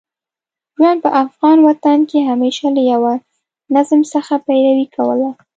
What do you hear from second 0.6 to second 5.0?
ژوند په افغان وطن کې همېشه له یوه نظم څخه پیروي